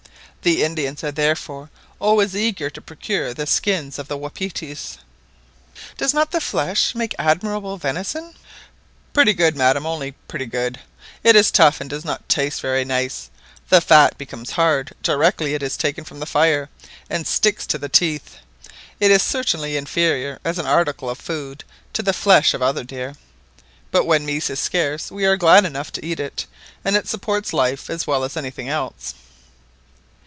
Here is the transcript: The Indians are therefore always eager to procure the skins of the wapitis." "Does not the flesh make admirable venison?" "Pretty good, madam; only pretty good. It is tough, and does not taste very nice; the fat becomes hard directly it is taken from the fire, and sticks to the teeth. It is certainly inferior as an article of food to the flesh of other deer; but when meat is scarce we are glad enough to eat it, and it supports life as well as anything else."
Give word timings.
The 0.43 0.63
Indians 0.63 1.03
are 1.03 1.11
therefore 1.11 1.69
always 1.99 2.35
eager 2.35 2.71
to 2.71 2.81
procure 2.81 3.31
the 3.31 3.45
skins 3.45 3.99
of 3.99 4.07
the 4.07 4.17
wapitis." 4.17 4.97
"Does 5.99 6.15
not 6.15 6.31
the 6.31 6.41
flesh 6.41 6.95
make 6.95 7.13
admirable 7.19 7.77
venison?" 7.77 8.33
"Pretty 9.13 9.33
good, 9.35 9.55
madam; 9.55 9.85
only 9.85 10.13
pretty 10.27 10.47
good. 10.47 10.79
It 11.23 11.35
is 11.35 11.51
tough, 11.51 11.79
and 11.79 11.87
does 11.87 12.03
not 12.03 12.27
taste 12.27 12.59
very 12.59 12.83
nice; 12.83 13.29
the 13.69 13.81
fat 13.81 14.17
becomes 14.17 14.53
hard 14.57 14.93
directly 15.03 15.53
it 15.53 15.61
is 15.61 15.77
taken 15.77 16.03
from 16.03 16.19
the 16.19 16.25
fire, 16.25 16.69
and 17.07 17.27
sticks 17.27 17.67
to 17.67 17.77
the 17.77 17.87
teeth. 17.87 18.37
It 18.99 19.11
is 19.11 19.21
certainly 19.21 19.77
inferior 19.77 20.39
as 20.43 20.57
an 20.57 20.65
article 20.65 21.07
of 21.07 21.19
food 21.19 21.63
to 21.93 22.01
the 22.01 22.13
flesh 22.13 22.55
of 22.55 22.63
other 22.63 22.83
deer; 22.83 23.13
but 23.91 24.05
when 24.05 24.25
meat 24.25 24.49
is 24.49 24.59
scarce 24.59 25.11
we 25.11 25.23
are 25.23 25.37
glad 25.37 25.65
enough 25.65 25.91
to 25.91 26.03
eat 26.03 26.19
it, 26.19 26.47
and 26.83 26.95
it 26.95 27.07
supports 27.07 27.53
life 27.53 27.91
as 27.91 28.07
well 28.07 28.23
as 28.23 28.35
anything 28.35 28.67
else." 28.69 29.13